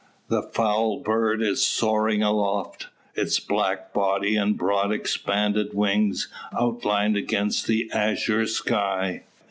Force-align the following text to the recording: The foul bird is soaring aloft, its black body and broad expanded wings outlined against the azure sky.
The 0.29 0.41
foul 0.41 0.97
bird 0.97 1.43
is 1.43 1.63
soaring 1.63 2.23
aloft, 2.23 2.87
its 3.13 3.39
black 3.39 3.93
body 3.93 4.35
and 4.35 4.57
broad 4.57 4.91
expanded 4.91 5.75
wings 5.75 6.27
outlined 6.59 7.17
against 7.17 7.67
the 7.67 7.87
azure 7.93 8.47
sky. 8.47 9.25